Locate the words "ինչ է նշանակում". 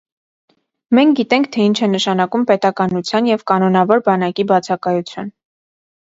1.71-2.45